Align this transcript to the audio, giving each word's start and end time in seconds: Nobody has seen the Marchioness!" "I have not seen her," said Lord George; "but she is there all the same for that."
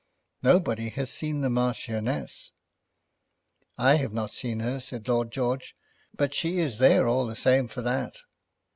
Nobody 0.41 0.89
has 0.89 1.11
seen 1.11 1.41
the 1.41 1.49
Marchioness!" 1.51 2.49
"I 3.77 3.97
have 3.97 4.13
not 4.13 4.33
seen 4.33 4.59
her," 4.61 4.79
said 4.79 5.07
Lord 5.07 5.29
George; 5.31 5.75
"but 6.17 6.33
she 6.33 6.57
is 6.57 6.79
there 6.79 7.07
all 7.07 7.27
the 7.27 7.35
same 7.35 7.67
for 7.67 7.83
that." 7.83 8.17